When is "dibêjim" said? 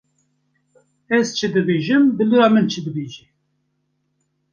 1.53-2.03